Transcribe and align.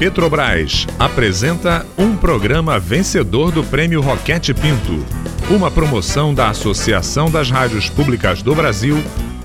Petrobras 0.00 0.86
apresenta 0.98 1.84
um 1.98 2.16
programa 2.16 2.78
vencedor 2.78 3.52
do 3.52 3.62
Prêmio 3.62 4.00
Roquete 4.00 4.54
Pinto, 4.54 5.04
uma 5.50 5.70
promoção 5.70 6.32
da 6.32 6.48
Associação 6.48 7.30
das 7.30 7.50
Rádios 7.50 7.90
Públicas 7.90 8.40
do 8.40 8.54
Brasil, 8.54 8.96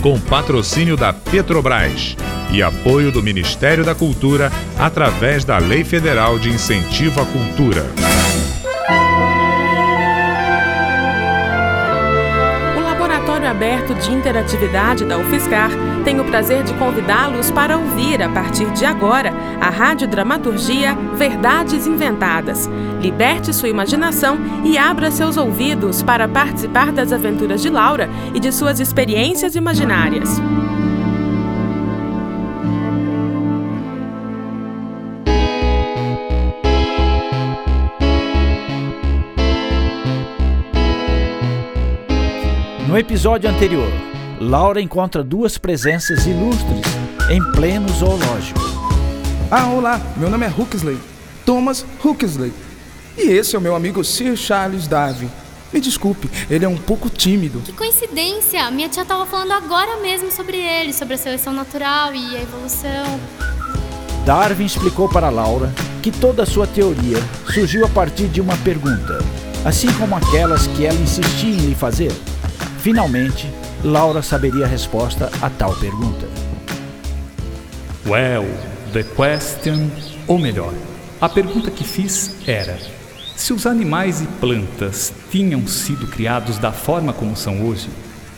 com 0.01 0.17
patrocínio 0.17 0.95
da 0.95 1.11
Petrobras 1.11 2.15
e 2.53 2.63
apoio 2.63 3.11
do 3.11 3.21
Ministério 3.21 3.83
da 3.83 3.93
Cultura 3.93 4.49
através 4.79 5.43
da 5.43 5.57
Lei 5.57 5.83
Federal 5.83 6.39
de 6.39 6.47
Incentivo 6.47 7.19
à 7.19 7.25
Cultura. 7.25 8.24
Aberto 13.85 13.93
de 13.95 14.11
interatividade 14.11 15.05
da 15.05 15.17
UFSCar, 15.17 15.69
tenho 16.03 16.23
o 16.23 16.25
prazer 16.25 16.63
de 16.63 16.73
convidá-los 16.73 17.51
para 17.51 17.77
ouvir, 17.77 18.21
a 18.21 18.29
partir 18.29 18.65
de 18.71 18.85
agora, 18.85 19.31
a 19.61 19.69
radiodramaturgia 19.69 20.95
Verdades 21.15 21.85
Inventadas. 21.85 22.69
Liberte 22.99 23.53
sua 23.53 23.69
imaginação 23.69 24.37
e 24.63 24.77
abra 24.77 25.11
seus 25.11 25.37
ouvidos 25.37 26.01
para 26.01 26.27
participar 26.27 26.91
das 26.91 27.13
aventuras 27.13 27.61
de 27.61 27.69
Laura 27.69 28.09
e 28.33 28.39
de 28.39 28.51
suas 28.51 28.79
experiências 28.79 29.55
imaginárias. 29.55 30.41
No 42.95 42.99
episódio 42.99 43.49
anterior, 43.49 43.91
Laura 44.39 44.79
encontra 44.79 45.21
duas 45.21 45.57
presenças 45.57 46.25
ilustres 46.25 46.79
em 47.29 47.43
pleno 47.51 47.89
zoológico. 47.89 48.61
Ah, 49.51 49.67
olá, 49.67 49.99
meu 50.15 50.29
nome 50.29 50.45
é 50.45 50.49
Huxley, 50.49 50.97
Thomas 51.45 51.85
Huxley. 52.01 52.53
E 53.17 53.23
esse 53.23 53.53
é 53.53 53.59
o 53.59 53.61
meu 53.61 53.75
amigo 53.75 54.01
Sir 54.01 54.37
Charles 54.37 54.87
Darwin. 54.87 55.29
Me 55.73 55.81
desculpe, 55.81 56.29
ele 56.49 56.63
é 56.63 56.69
um 56.69 56.77
pouco 56.77 57.09
tímido. 57.09 57.59
Que 57.65 57.73
coincidência! 57.73 58.71
Minha 58.71 58.87
tia 58.87 59.03
estava 59.03 59.25
falando 59.25 59.51
agora 59.51 59.97
mesmo 59.97 60.31
sobre 60.31 60.55
ele, 60.55 60.93
sobre 60.93 61.15
a 61.15 61.17
seleção 61.17 61.51
natural 61.51 62.15
e 62.15 62.37
a 62.37 62.43
evolução. 62.43 63.19
Darwin 64.25 64.63
explicou 64.63 65.09
para 65.09 65.29
Laura 65.29 65.69
que 66.01 66.11
toda 66.11 66.43
a 66.43 66.45
sua 66.45 66.65
teoria 66.65 67.17
surgiu 67.53 67.85
a 67.85 67.89
partir 67.89 68.29
de 68.29 68.39
uma 68.39 68.55
pergunta, 68.59 69.19
assim 69.65 69.91
como 69.99 70.15
aquelas 70.15 70.65
que 70.67 70.85
ela 70.85 70.97
insistia 70.97 71.49
em 71.49 71.57
lhe 71.57 71.75
fazer. 71.75 72.13
Finalmente, 72.85 73.51
Laura 73.83 74.21
saberia 74.21 74.65
a 74.65 74.67
resposta 74.67 75.31
a 75.41 75.49
tal 75.49 75.75
pergunta. 75.75 76.27
Well, 78.05 78.45
the 78.93 79.01
question, 79.01 79.89
ou 80.27 80.37
melhor, 80.37 80.71
a 81.19 81.27
pergunta 81.27 81.71
que 81.71 81.83
fiz 81.83 82.35
era: 82.45 82.77
se 83.35 83.53
os 83.53 83.65
animais 83.65 84.21
e 84.21 84.27
plantas 84.27 85.11
tinham 85.31 85.65
sido 85.65 86.05
criados 86.05 86.59
da 86.59 86.71
forma 86.71 87.11
como 87.11 87.35
são 87.35 87.65
hoje, 87.65 87.89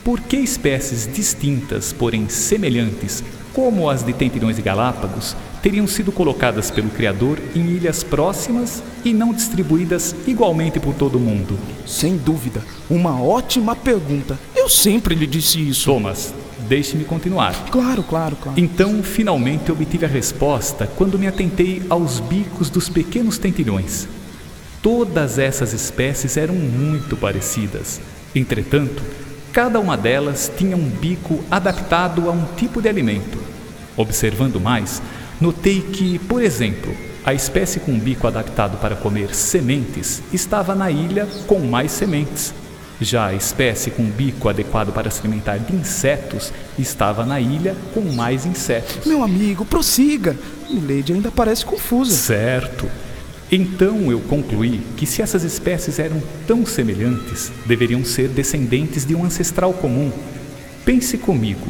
por 0.01 0.21
que 0.21 0.37
espécies 0.37 1.11
distintas, 1.13 1.91
porém 1.91 2.29
semelhantes, 2.29 3.21
como 3.53 3.89
as 3.89 4.01
de 4.01 4.13
tentilhões 4.13 4.57
e 4.57 4.61
galápagos, 4.61 5.35
teriam 5.67 5.85
sido 5.85 6.13
colocadas 6.13 6.71
pelo 6.71 6.89
Criador 6.89 7.37
em 7.53 7.59
ilhas 7.59 8.01
próximas 8.01 8.81
e 9.03 9.11
não 9.11 9.33
distribuídas 9.33 10.15
igualmente 10.25 10.79
por 10.79 10.93
todo 10.93 11.17
o 11.17 11.19
mundo? 11.19 11.59
Sem 11.85 12.15
dúvida, 12.15 12.61
uma 12.89 13.21
ótima 13.21 13.75
pergunta. 13.75 14.39
Eu 14.55 14.69
sempre 14.69 15.13
lhe 15.13 15.27
disse 15.27 15.59
isso. 15.59 15.91
Thomas, 15.91 16.33
deixe-me 16.69 17.03
continuar. 17.03 17.53
Claro, 17.69 18.01
claro, 18.01 18.37
claro. 18.37 18.57
Então, 18.57 19.03
finalmente 19.03 19.69
obtive 19.69 20.05
a 20.05 20.07
resposta 20.07 20.87
quando 20.95 21.19
me 21.19 21.27
atentei 21.27 21.83
aos 21.89 22.21
bicos 22.21 22.69
dos 22.69 22.87
pequenos 22.87 23.37
tentilhões. 23.37 24.07
Todas 24.81 25.37
essas 25.37 25.73
espécies 25.73 26.37
eram 26.37 26.55
muito 26.55 27.17
parecidas. 27.17 27.99
Entretanto, 28.33 29.03
cada 29.51 29.81
uma 29.81 29.97
delas 29.97 30.49
tinha 30.57 30.77
um 30.77 30.87
bico 30.87 31.43
adaptado 31.51 32.29
a 32.29 32.31
um 32.31 32.45
tipo 32.55 32.81
de 32.81 32.87
alimento. 32.87 33.37
Observando 33.97 34.61
mais, 34.61 35.01
notei 35.39 35.81
que, 35.81 36.19
por 36.19 36.41
exemplo, 36.41 36.95
a 37.25 37.33
espécie 37.33 37.79
com 37.79 37.97
bico 37.97 38.25
adaptado 38.25 38.77
para 38.77 38.95
comer 38.95 39.35
sementes 39.35 40.21
estava 40.31 40.73
na 40.73 40.89
ilha 40.89 41.27
com 41.45 41.59
mais 41.59 41.91
sementes. 41.91 42.53
Já 42.99 43.27
a 43.27 43.33
espécie 43.35 43.91
com 43.91 44.03
bico 44.03 44.49
adequado 44.49 44.91
para 44.91 45.11
se 45.11 45.19
alimentar 45.19 45.57
de 45.57 45.75
insetos 45.75 46.51
estava 46.79 47.25
na 47.25 47.39
ilha 47.39 47.75
com 47.93 48.01
mais 48.01 48.45
insetos. 48.45 49.05
Meu 49.05 49.23
amigo, 49.23 49.65
prossiga. 49.65 50.35
Milady 50.69 51.13
ainda 51.13 51.29
parece 51.29 51.63
confusa. 51.63 52.15
Certo. 52.15 52.89
Então 53.51 54.11
eu 54.11 54.19
concluí 54.21 54.81
que 54.97 55.05
se 55.05 55.21
essas 55.21 55.43
espécies 55.43 55.99
eram 55.99 56.21
tão 56.47 56.65
semelhantes, 56.65 57.51
deveriam 57.65 58.03
ser 58.03 58.29
descendentes 58.29 59.05
de 59.05 59.15
um 59.15 59.23
ancestral 59.23 59.73
comum. 59.73 60.11
Pense 60.83 61.17
comigo. 61.17 61.67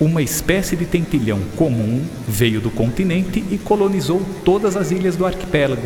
Uma 0.00 0.22
espécie 0.22 0.76
de 0.76 0.84
tentilhão 0.84 1.40
comum 1.56 2.04
veio 2.26 2.60
do 2.60 2.70
continente 2.70 3.44
e 3.50 3.58
colonizou 3.58 4.22
todas 4.44 4.76
as 4.76 4.92
ilhas 4.92 5.16
do 5.16 5.26
arquipélago. 5.26 5.82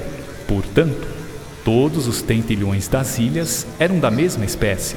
Portanto, 0.46 1.08
todos 1.64 2.06
os 2.06 2.20
tentilhões 2.20 2.88
das 2.88 3.18
ilhas 3.18 3.66
eram 3.78 3.98
da 3.98 4.10
mesma 4.10 4.44
espécie. 4.44 4.96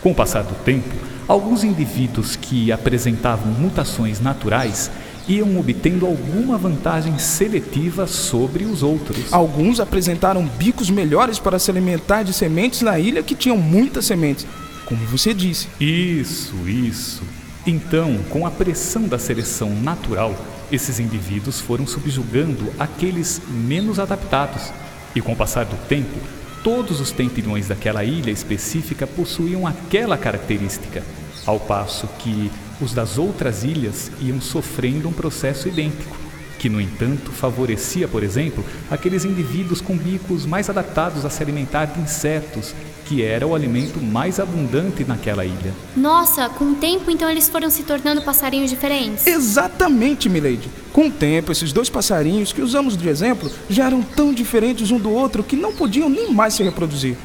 Com 0.00 0.10
o 0.10 0.14
passar 0.14 0.42
do 0.42 0.54
tempo, 0.64 0.88
alguns 1.28 1.62
indivíduos 1.62 2.34
que 2.34 2.72
apresentavam 2.72 3.52
mutações 3.52 4.20
naturais 4.20 4.90
iam 5.28 5.56
obtendo 5.60 6.04
alguma 6.04 6.58
vantagem 6.58 7.16
seletiva 7.20 8.08
sobre 8.08 8.64
os 8.64 8.82
outros. 8.82 9.32
Alguns 9.32 9.78
apresentaram 9.78 10.44
bicos 10.58 10.90
melhores 10.90 11.38
para 11.38 11.60
se 11.60 11.70
alimentar 11.70 12.24
de 12.24 12.32
sementes 12.32 12.82
na 12.82 12.98
ilha 12.98 13.22
que 13.22 13.36
tinham 13.36 13.56
muitas 13.56 14.06
sementes, 14.06 14.44
como 14.86 15.06
você 15.06 15.32
disse. 15.32 15.68
Isso, 15.78 16.56
isso. 16.66 17.22
Então, 17.66 18.18
com 18.30 18.46
a 18.46 18.50
pressão 18.50 19.06
da 19.06 19.18
seleção 19.18 19.70
natural, 19.70 20.34
esses 20.72 20.98
indivíduos 20.98 21.60
foram 21.60 21.86
subjugando 21.86 22.72
aqueles 22.78 23.40
menos 23.48 23.98
adaptados. 23.98 24.72
E 25.14 25.20
com 25.20 25.32
o 25.32 25.36
passar 25.36 25.64
do 25.64 25.76
tempo, 25.86 26.16
todos 26.64 27.00
os 27.00 27.10
tentilhões 27.10 27.68
daquela 27.68 28.04
ilha 28.04 28.30
específica 28.30 29.06
possuíam 29.06 29.66
aquela 29.66 30.16
característica, 30.16 31.02
ao 31.44 31.58
passo 31.58 32.06
que 32.18 32.50
os 32.80 32.94
das 32.94 33.18
outras 33.18 33.62
ilhas 33.62 34.10
iam 34.20 34.40
sofrendo 34.40 35.08
um 35.08 35.12
processo 35.12 35.68
idêntico, 35.68 36.16
que, 36.60 36.68
no 36.68 36.78
entanto, 36.78 37.32
favorecia, 37.32 38.06
por 38.06 38.22
exemplo, 38.22 38.62
aqueles 38.90 39.24
indivíduos 39.24 39.80
com 39.80 39.96
bicos 39.96 40.44
mais 40.44 40.68
adaptados 40.68 41.24
a 41.24 41.30
se 41.30 41.42
alimentar 41.42 41.86
de 41.86 41.98
insetos, 41.98 42.74
que 43.06 43.22
era 43.22 43.46
o 43.46 43.54
alimento 43.54 43.98
mais 43.98 44.38
abundante 44.38 45.02
naquela 45.02 45.42
ilha. 45.46 45.72
Nossa, 45.96 46.50
com 46.50 46.72
o 46.72 46.74
tempo 46.74 47.10
então 47.10 47.30
eles 47.30 47.48
foram 47.48 47.70
se 47.70 47.82
tornando 47.82 48.20
passarinhos 48.20 48.68
diferentes? 48.68 49.26
Exatamente, 49.26 50.28
Milady. 50.28 50.68
Com 50.92 51.08
o 51.08 51.10
tempo, 51.10 51.50
esses 51.50 51.72
dois 51.72 51.88
passarinhos 51.88 52.52
que 52.52 52.60
usamos 52.60 52.94
de 52.94 53.08
exemplo 53.08 53.50
já 53.70 53.86
eram 53.86 54.02
tão 54.02 54.30
diferentes 54.30 54.90
um 54.90 54.98
do 54.98 55.10
outro 55.10 55.42
que 55.42 55.56
não 55.56 55.72
podiam 55.72 56.10
nem 56.10 56.30
mais 56.30 56.52
se 56.52 56.62
reproduzir. 56.62 57.16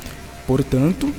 Portanto, 0.47 1.13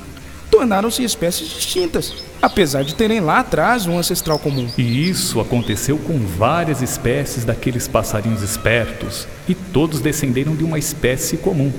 tornaram-se 0.49 1.03
espécies 1.03 1.47
distintas, 1.49 2.13
apesar 2.41 2.83
de 2.83 2.95
terem 2.95 3.19
lá 3.19 3.39
atrás 3.39 3.85
um 3.85 3.97
ancestral 3.97 4.39
comum. 4.39 4.67
E 4.77 5.09
isso 5.09 5.39
aconteceu 5.39 5.97
com 5.97 6.17
várias 6.19 6.81
espécies 6.81 7.43
daqueles 7.45 7.87
passarinhos 7.87 8.41
espertos, 8.41 9.27
e 9.47 9.53
todos 9.53 9.99
descenderam 9.99 10.55
de 10.55 10.63
uma 10.63 10.79
espécie 10.79 11.37
comum. 11.37 11.71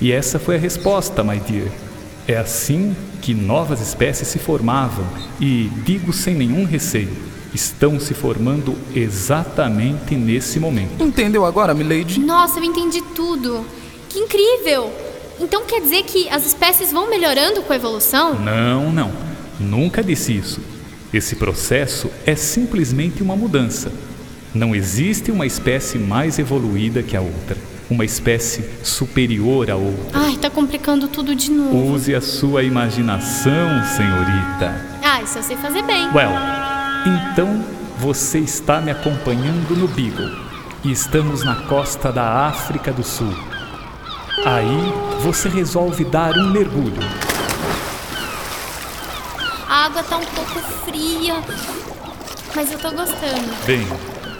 E 0.00 0.12
essa 0.12 0.38
foi 0.38 0.56
a 0.56 0.58
resposta, 0.58 1.22
my 1.22 1.38
dear. 1.40 1.68
É 2.26 2.36
assim 2.36 2.94
que 3.20 3.34
novas 3.34 3.80
espécies 3.80 4.28
se 4.28 4.38
formavam, 4.38 5.06
e 5.40 5.70
digo 5.84 6.12
sem 6.12 6.34
nenhum 6.34 6.64
receio, 6.64 7.10
estão 7.54 8.00
se 8.00 8.14
formando 8.14 8.76
exatamente 8.94 10.14
nesse 10.14 10.58
momento. 10.58 11.02
Entendeu 11.02 11.44
agora, 11.44 11.74
Milady? 11.74 12.18
Nossa, 12.20 12.58
eu 12.58 12.64
entendi 12.64 13.02
tudo. 13.14 13.64
Que 14.08 14.18
incrível! 14.18 15.11
Então 15.42 15.64
quer 15.64 15.80
dizer 15.80 16.04
que 16.04 16.28
as 16.28 16.46
espécies 16.46 16.92
vão 16.92 17.10
melhorando 17.10 17.62
com 17.62 17.72
a 17.72 17.76
evolução? 17.76 18.38
Não, 18.38 18.92
não. 18.92 19.12
Nunca 19.58 20.02
disse 20.02 20.36
isso. 20.36 20.60
Esse 21.12 21.34
processo 21.34 22.08
é 22.24 22.36
simplesmente 22.36 23.22
uma 23.22 23.34
mudança. 23.34 23.92
Não 24.54 24.72
existe 24.72 25.32
uma 25.32 25.44
espécie 25.44 25.98
mais 25.98 26.38
evoluída 26.38 27.02
que 27.02 27.16
a 27.16 27.20
outra, 27.20 27.56
uma 27.90 28.04
espécie 28.04 28.64
superior 28.84 29.68
à 29.68 29.76
outra. 29.76 30.10
Ai, 30.12 30.36
tá 30.36 30.48
complicando 30.48 31.08
tudo 31.08 31.34
de 31.34 31.50
novo. 31.50 31.92
Use 31.92 32.14
a 32.14 32.20
sua 32.20 32.62
imaginação, 32.62 33.82
senhorita. 33.96 34.98
Ah, 35.02 35.22
isso 35.22 35.38
eu 35.38 35.42
sei 35.42 35.56
fazer 35.56 35.82
bem. 35.82 36.06
Well, 36.14 36.32
então 37.04 37.64
você 37.98 38.38
está 38.38 38.80
me 38.80 38.92
acompanhando 38.92 39.76
no 39.76 39.88
Beagle 39.88 40.30
e 40.84 40.92
estamos 40.92 41.44
na 41.44 41.56
costa 41.66 42.12
da 42.12 42.46
África 42.46 42.92
do 42.92 43.02
Sul. 43.02 43.51
Aí 44.44 44.92
você 45.20 45.48
resolve 45.48 46.04
dar 46.04 46.32
um 46.36 46.50
mergulho. 46.50 46.98
A 49.68 49.86
água 49.86 50.02
tá 50.02 50.16
um 50.16 50.24
pouco 50.26 50.58
fria, 50.84 51.36
mas 52.54 52.72
eu 52.72 52.78
tô 52.78 52.90
gostando. 52.90 53.64
Bem, 53.66 53.86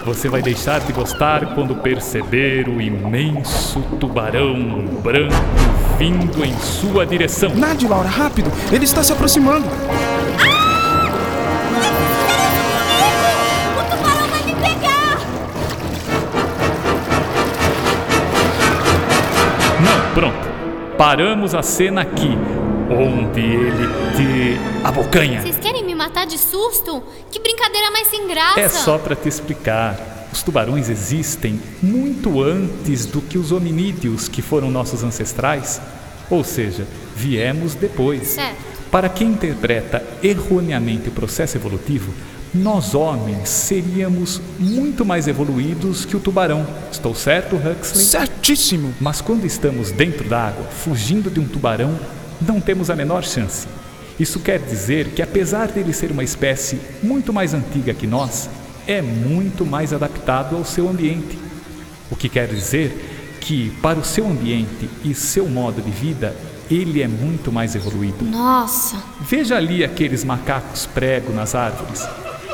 Você 0.05 0.29
vai 0.29 0.43
deixar 0.43 0.81
de 0.81 0.93
gostar 0.93 1.55
quando 1.55 1.77
perceber 1.77 2.69
o 2.69 2.81
imenso 2.81 3.81
tubarão 4.01 4.57
branco 5.01 5.33
vindo 5.97 6.45
em 6.45 6.59
sua 6.59 7.07
direção. 7.07 7.55
Nade, 7.55 7.87
Laura, 7.87 8.09
rápido! 8.09 8.51
Ele 8.73 8.85
está 8.85 9.01
se 9.05 9.13
aproximando. 9.13 9.65
Paramos 21.03 21.53
a 21.53 21.65
cena 21.65 22.03
aqui, 22.03 22.31
onde 22.89 23.41
ele 23.41 23.89
te 24.15 24.87
abocanha. 24.87 25.43
Vocês 25.43 25.57
querem 25.57 25.85
me 25.85 25.97
matar 25.97 26.25
de 26.27 26.39
susto? 26.39 27.03
Que 27.29 27.41
brincadeira 27.41 27.91
mais 27.91 28.07
sem 28.07 28.29
graça! 28.29 28.61
É 28.61 28.69
só 28.69 28.99
para 28.99 29.17
te 29.17 29.29
explicar. 29.29 29.99
Os 30.33 30.45
tubarões 30.45 30.89
existem 30.89 31.61
muito 31.83 32.41
antes 32.41 33.05
do 33.05 33.21
que 33.21 33.37
os 33.37 33.51
hominídeos, 33.51 34.29
que 34.29 34.41
foram 34.41 34.71
nossos 34.71 35.03
ancestrais. 35.03 35.81
Ou 36.31 36.45
seja, 36.45 36.87
viemos 37.17 37.75
depois. 37.75 38.29
Certo. 38.29 38.63
Para 38.89 39.09
quem 39.09 39.31
interpreta 39.31 40.07
erroneamente 40.23 41.09
o 41.09 41.13
processo 41.13 41.57
evolutivo, 41.57 42.15
nós 42.55 42.95
homens 42.95 43.49
seríamos 43.49 44.41
muito 44.59 45.05
mais 45.05 45.27
evoluídos 45.27 46.05
que 46.05 46.17
o 46.17 46.21
tubarão. 46.21 46.67
Estou 46.91 47.15
certo, 47.15 47.57
Huxley? 47.57 48.05
Certíssimo! 48.05 48.93
Mas 49.01 49.21
quando 49.21 49.47
estamos 49.47 49.91
dentro 49.91 50.29
d'água, 50.29 50.65
fugindo 50.65 51.31
de 51.31 51.41
um 51.41 51.47
tubarão, 51.47 51.99
não 52.41 52.61
temos 52.61 52.91
a 52.91 52.97
menor 52.97 53.25
chance. 53.25 53.67
Isso 54.21 54.39
quer 54.41 54.59
dizer 54.59 55.09
que, 55.09 55.23
apesar 55.23 55.69
dele 55.69 55.93
ser 55.93 56.11
uma 56.11 56.23
espécie 56.23 56.79
muito 57.03 57.33
mais 57.33 57.55
antiga 57.55 57.95
que 57.95 58.07
nós, 58.07 58.51
é 58.87 59.01
muito 59.01 59.65
mais 59.65 59.93
adaptado 59.93 60.57
ao 60.57 60.65
seu 60.65 60.89
ambiente. 60.89 61.39
O 62.11 62.17
que 62.17 62.29
quer 62.29 62.49
dizer 62.49 63.39
que, 63.41 63.71
para 63.81 63.99
o 63.99 64.05
seu 64.05 64.27
ambiente 64.27 64.89
e 65.03 65.15
seu 65.15 65.49
modo 65.49 65.81
de 65.81 65.91
vida, 65.91 66.37
ele 66.71 67.03
é 67.03 67.09
muito 67.09 67.51
mais 67.51 67.75
evoluído. 67.75 68.25
Nossa! 68.25 69.03
Veja 69.21 69.57
ali 69.57 69.83
aqueles 69.83 70.23
macacos 70.23 70.87
prego 70.87 71.33
nas 71.33 71.55
árvores. 71.55 72.07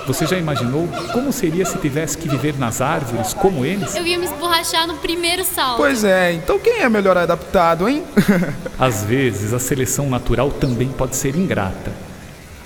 Você 0.09 0.27
já 0.27 0.39
imaginou 0.39 0.89
como 1.13 1.31
seria 1.31 1.67
se 1.67 1.77
tivesse 1.77 2.17
que 2.17 2.31
viver 2.31 2.59
nas 2.59 2.81
árvores 2.81 3.35
como 3.35 3.63
eles? 3.63 3.95
Eu 3.95 4.07
ia 4.07 4.19
me 4.19 4.25
esborrachar 4.25 4.87
no 4.87 4.95
primeiro 4.95 5.45
salto. 5.45 5.77
Pois 5.77 6.03
é, 6.03 6.33
então 6.33 6.59
quem 6.59 6.81
é 6.81 6.89
melhor 6.89 7.19
adaptado, 7.19 7.87
hein? 7.87 8.03
Às 8.81 9.05
vezes, 9.05 9.53
a 9.53 9.59
seleção 9.59 10.09
natural 10.09 10.51
também 10.51 10.89
pode 10.89 11.15
ser 11.15 11.37
ingrata. 11.37 11.93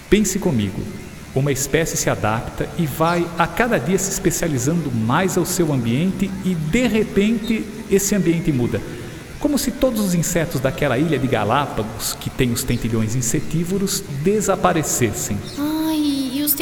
Pense 0.09 0.39
comigo. 0.39 0.81
Uma 1.35 1.50
espécie 1.50 1.97
se 1.97 2.09
adapta 2.09 2.69
e 2.79 2.87
vai 2.87 3.27
a 3.37 3.47
cada 3.49 3.77
dia 3.77 3.99
se 3.99 4.12
especializando 4.12 4.93
mais 4.93 5.37
ao 5.37 5.44
seu 5.44 5.73
ambiente 5.73 6.31
e 6.44 6.55
de 6.55 6.87
repente 6.87 7.67
esse 7.91 8.15
ambiente 8.15 8.53
muda. 8.53 8.81
Como 9.41 9.59
se 9.59 9.73
todos 9.73 10.00
os 10.00 10.15
insetos 10.15 10.61
daquela 10.61 10.97
ilha 10.97 11.19
de 11.19 11.27
Galápagos, 11.27 12.17
que 12.21 12.31
tem 12.31 12.53
os 12.53 12.62
tentilhões 12.62 13.17
insetívoros, 13.17 14.05
desaparecessem. 14.23 15.37
Ai, 15.59 15.71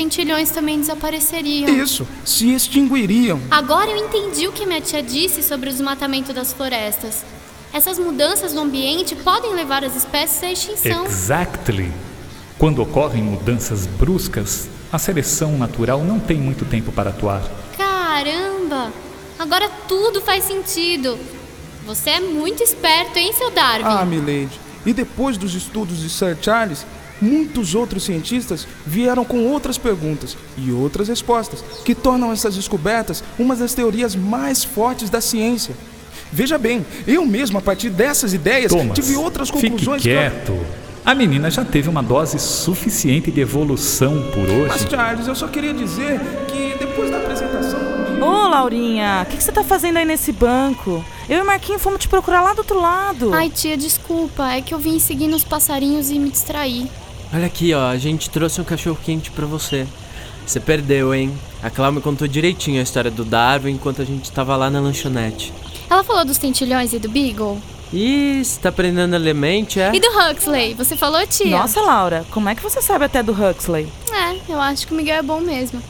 os 0.00 0.16
tentilhões 0.16 0.50
também 0.50 0.80
desapareceriam. 0.80 1.68
Isso, 1.68 2.08
se 2.24 2.54
extinguiriam. 2.54 3.38
Agora 3.50 3.90
eu 3.90 3.96
entendi 3.98 4.48
o 4.48 4.52
que 4.52 4.64
minha 4.64 4.80
tia 4.80 5.02
disse 5.02 5.42
sobre 5.42 5.68
o 5.68 5.72
desmatamento 5.72 6.32
das 6.32 6.52
florestas. 6.54 7.22
Essas 7.72 7.98
mudanças 7.98 8.54
no 8.54 8.62
ambiente 8.62 9.14
podem 9.14 9.54
levar 9.54 9.84
as 9.84 9.94
espécies 9.94 10.42
à 10.42 10.50
extinção. 10.50 11.04
Exactly. 11.04 11.92
Quando 12.58 12.80
ocorrem 12.80 13.22
mudanças 13.22 13.86
bruscas, 13.86 14.68
a 14.90 14.98
seleção 14.98 15.58
natural 15.58 16.02
não 16.02 16.18
tem 16.18 16.38
muito 16.38 16.64
tempo 16.64 16.90
para 16.90 17.10
atuar. 17.10 17.42
Caramba! 17.76 18.90
Agora 19.38 19.70
tudo 19.86 20.20
faz 20.22 20.44
sentido. 20.44 21.18
Você 21.86 22.10
é 22.10 22.20
muito 22.20 22.62
esperto, 22.62 23.18
hein, 23.18 23.32
seu 23.34 23.50
Darwin? 23.50 23.84
Ah, 23.84 24.04
Milady. 24.04 24.60
E 24.84 24.92
depois 24.92 25.36
dos 25.36 25.54
estudos 25.54 25.98
de 26.00 26.08
Sir 26.08 26.36
Charles, 26.40 26.86
muitos 27.20 27.74
outros 27.74 28.04
cientistas 28.04 28.66
vieram 28.86 29.24
com 29.24 29.46
outras 29.46 29.78
perguntas 29.78 30.36
e 30.56 30.72
outras 30.72 31.08
respostas 31.08 31.62
que 31.84 31.94
tornam 31.94 32.32
essas 32.32 32.56
descobertas 32.56 33.22
uma 33.38 33.54
das 33.56 33.74
teorias 33.74 34.14
mais 34.16 34.64
fortes 34.64 35.10
da 35.10 35.20
ciência. 35.20 35.74
Veja 36.32 36.56
bem, 36.56 36.86
eu 37.06 37.26
mesmo, 37.26 37.58
a 37.58 37.60
partir 37.60 37.90
dessas 37.90 38.32
ideias, 38.32 38.70
Thomas, 38.70 38.94
tive 38.94 39.16
outras 39.16 39.50
conclusões. 39.50 40.02
fique 40.02 40.14
quieto. 40.14 40.56
A 41.04 41.14
menina 41.14 41.50
já 41.50 41.64
teve 41.64 41.88
uma 41.88 42.02
dose 42.02 42.38
suficiente 42.38 43.30
de 43.30 43.40
evolução 43.40 44.22
por 44.32 44.46
Mas, 44.68 44.82
hoje. 44.82 44.90
Charles, 44.90 45.26
eu 45.26 45.34
só 45.34 45.48
queria 45.48 45.72
dizer 45.72 46.20
que 46.46 46.76
depois 46.78 47.10
da 47.10 47.16
apresentação. 47.16 47.80
Ô, 48.20 48.48
Laurinha, 48.48 49.22
o 49.24 49.26
que, 49.30 49.38
que 49.38 49.42
você 49.42 49.50
tá 49.50 49.64
fazendo 49.64 49.96
aí 49.96 50.04
nesse 50.04 50.30
banco? 50.30 51.02
Eu 51.28 51.38
e 51.38 51.40
o 51.40 51.46
Marquinho 51.46 51.78
fomos 51.78 52.00
te 52.00 52.08
procurar 52.08 52.42
lá 52.42 52.52
do 52.52 52.58
outro 52.58 52.78
lado. 52.78 53.32
Ai, 53.32 53.48
tia, 53.48 53.76
desculpa. 53.76 54.52
É 54.52 54.60
que 54.60 54.74
eu 54.74 54.78
vim 54.78 54.98
seguindo 54.98 55.34
os 55.34 55.42
passarinhos 55.42 56.10
e 56.10 56.18
me 56.18 56.28
distraí. 56.28 56.88
Olha 57.32 57.46
aqui, 57.46 57.72
ó, 57.74 57.88
a 57.88 57.96
gente 57.96 58.28
trouxe 58.28 58.60
um 58.60 58.64
cachorro 58.64 58.98
quente 59.04 59.30
pra 59.30 59.46
você. 59.46 59.86
Você 60.46 60.58
perdeu, 60.58 61.14
hein? 61.14 61.32
A 61.62 61.70
Cláudia 61.70 61.96
me 61.96 62.02
contou 62.02 62.26
direitinho 62.26 62.80
a 62.80 62.82
história 62.82 63.10
do 63.10 63.24
Darwin 63.24 63.72
enquanto 63.72 64.02
a 64.02 64.04
gente 64.04 64.32
tava 64.32 64.56
lá 64.56 64.68
na 64.68 64.80
lanchonete. 64.80 65.52
Ela 65.88 66.02
falou 66.02 66.24
dos 66.24 66.38
tentilhões 66.38 66.92
e 66.92 66.98
do 66.98 67.08
Beagle? 67.08 67.60
Ih, 67.92 68.44
você 68.44 68.60
tá 68.60 68.68
aprendendo 68.68 69.14
elemente, 69.14 69.80
é? 69.80 69.90
E 69.94 70.00
do 70.00 70.06
Huxley? 70.08 70.74
Você 70.74 70.96
falou, 70.96 71.24
tia? 71.26 71.50
Nossa, 71.58 71.80
Laura, 71.80 72.24
como 72.30 72.48
é 72.48 72.54
que 72.54 72.62
você 72.62 72.80
sabe 72.80 73.04
até 73.04 73.22
do 73.22 73.32
Huxley? 73.32 73.88
É, 74.12 74.52
eu 74.52 74.60
acho 74.60 74.86
que 74.86 74.92
o 74.92 74.96
Miguel 74.96 75.16
é 75.16 75.22
bom 75.22 75.40
mesmo. 75.40 75.80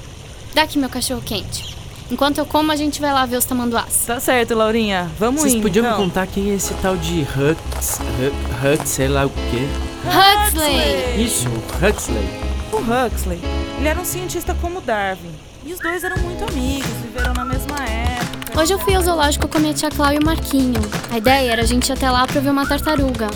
Dá 0.54 0.62
aqui 0.62 0.78
meu 0.78 0.88
cachorro 0.88 1.22
quente. 1.24 1.74
Enquanto 2.10 2.38
eu 2.38 2.46
como, 2.46 2.72
a 2.72 2.76
gente 2.76 3.00
vai 3.00 3.12
lá 3.12 3.24
ver 3.24 3.36
os 3.36 3.44
tamanduás. 3.44 4.04
Tá 4.06 4.18
certo, 4.18 4.54
Laurinha. 4.54 5.08
Vamos 5.18 5.42
Vocês 5.42 5.54
indo, 5.54 5.62
podiam 5.62 5.84
me 5.84 5.90
então. 5.90 6.02
contar 6.04 6.26
quem 6.26 6.50
é 6.50 6.54
esse 6.54 6.74
tal 6.74 6.96
de 6.96 7.20
Hux... 7.20 7.98
Hu- 8.00 8.72
Hux, 8.72 8.88
sei 8.90 9.06
lá 9.08 9.26
o 9.26 9.30
quê? 9.30 9.68
Huxley! 10.04 11.24
Isso, 11.24 11.48
Huxley. 11.76 12.28
O 12.72 12.78
Huxley, 12.78 13.40
ele 13.78 13.88
era 13.88 14.00
um 14.00 14.04
cientista 14.04 14.54
como 14.60 14.80
Darwin. 14.80 15.32
E 15.64 15.72
os 15.72 15.78
dois 15.78 16.02
eram 16.02 16.16
muito 16.18 16.42
amigos, 16.44 16.90
viveram 17.02 17.34
na 17.34 17.44
mesma 17.44 17.76
época. 17.84 18.58
Hoje 18.58 18.72
eu 18.72 18.78
fui 18.78 18.94
ao 18.94 19.02
zoológico 19.02 19.46
com 19.46 19.58
a 19.58 19.60
minha 19.60 19.74
tia 19.74 19.90
Cláudia 19.90 20.18
e 20.18 20.22
o 20.22 20.24
Marquinho. 20.24 20.80
A 21.12 21.18
ideia 21.18 21.52
era 21.52 21.62
a 21.62 21.66
gente 21.66 21.88
ir 21.88 21.92
até 21.92 22.10
lá 22.10 22.26
pra 22.26 22.40
ver 22.40 22.50
uma 22.50 22.66
tartaruga. 22.66 23.28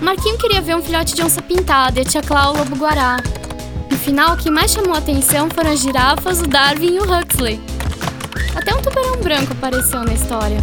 O 0.00 0.04
Marquinho 0.04 0.36
queria 0.38 0.60
ver 0.60 0.76
um 0.76 0.82
filhote 0.82 1.14
de 1.14 1.22
onça 1.22 1.40
pintada 1.40 2.00
e 2.00 2.02
a 2.02 2.04
tia 2.04 2.22
Cláudia 2.22 2.62
o 2.62 2.64
lobo-guará. 2.64 3.18
No 3.90 3.96
final, 3.96 4.36
quem 4.36 4.50
mais 4.50 4.72
chamou 4.72 4.94
a 4.94 4.98
atenção 4.98 5.48
foram 5.50 5.70
as 5.70 5.80
girafas, 5.80 6.40
o 6.40 6.46
Darwin 6.46 6.96
e 6.96 6.98
o 6.98 7.04
Huxley. 7.04 7.60
Até 8.56 8.74
um 8.74 8.82
tubarão 8.82 9.16
branco 9.18 9.52
apareceu 9.52 10.02
na 10.02 10.12
história. 10.12 10.58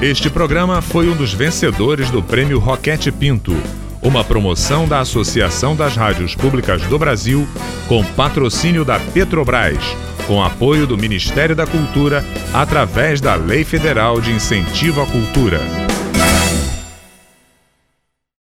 Este 0.02 0.28
programa 0.28 0.82
foi 0.82 1.08
um 1.08 1.14
dos 1.14 1.32
vencedores 1.32 2.10
do 2.10 2.20
Prêmio 2.20 2.58
Roquete 2.58 3.12
Pinto, 3.12 3.54
uma 4.02 4.24
promoção 4.24 4.88
da 4.88 4.98
Associação 4.98 5.76
das 5.76 5.94
Rádios 5.94 6.34
Públicas 6.34 6.82
do 6.82 6.98
Brasil, 6.98 7.46
com 7.86 8.02
patrocínio 8.02 8.84
da 8.84 8.98
Petrobras, 8.98 9.78
com 10.26 10.42
apoio 10.42 10.86
do 10.86 10.96
Ministério 10.96 11.54
da 11.54 11.66
Cultura, 11.66 12.24
através 12.52 13.20
da 13.20 13.34
Lei 13.34 13.64
Federal 13.64 14.20
de 14.20 14.32
Incentivo 14.32 15.00
à 15.00 15.06
Cultura. 15.06 15.91